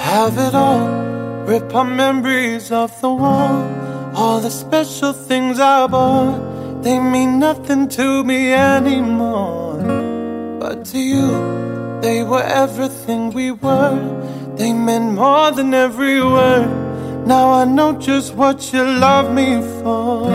[0.00, 0.88] Have it all,
[1.46, 3.62] rip our memories off the wall.
[4.14, 9.78] All the special things I bought, they mean nothing to me anymore.
[10.58, 14.54] But to you, they were everything we were.
[14.56, 16.89] They meant more than every word.
[17.26, 20.30] Now I know just what you love me for.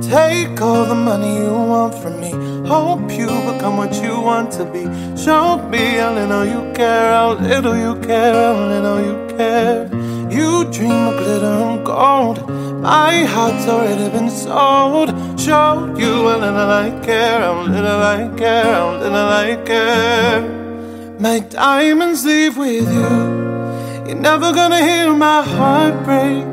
[0.00, 2.30] Take all the money you want from me.
[2.68, 4.84] Hope you become what you want to be.
[5.16, 9.90] Show me how little you care, how little you care, how little you care.
[10.30, 12.48] You dream of glitter and gold.
[12.80, 15.08] My heart's already been sold.
[15.38, 20.42] Show you how little I care, how little I care, how little I care.
[21.18, 23.63] My diamonds leave with you.
[24.06, 26.44] You're never gonna hear my heart break.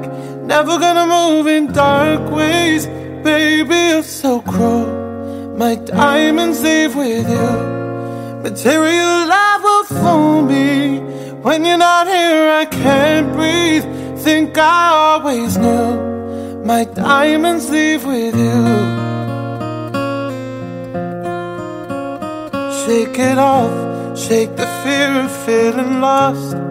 [0.43, 2.87] Never gonna move in dark ways.
[3.23, 5.55] Baby, you're so cruel.
[5.57, 7.49] My diamonds leave with you.
[8.41, 10.99] Material love will fool me.
[11.41, 13.85] When you're not here, I can't breathe.
[14.19, 16.63] Think I always knew.
[16.63, 18.61] My diamonds leave with you.
[22.81, 26.70] Shake it off, shake the fear of feeling lost.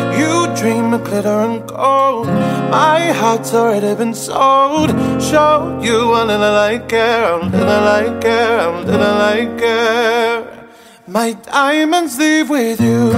[0.19, 2.27] You dream of glitter and gold.
[2.27, 4.89] My heart's already been sold.
[5.21, 10.67] Show you how little care, how little care, how little like care.
[11.07, 13.11] My diamonds leave with you.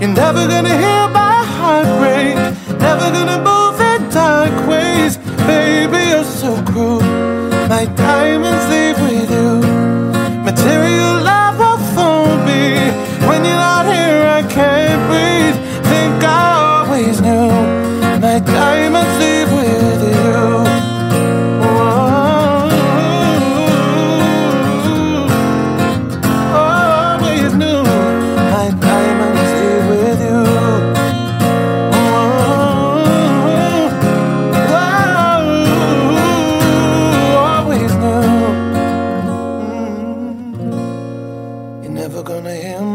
[0.00, 2.36] You're never gonna hear my heart break.
[2.78, 5.18] Never gonna move in dark ways.
[5.46, 7.02] Baby, you're so cruel.
[7.68, 9.50] My diamonds leave with you.
[10.48, 10.99] Material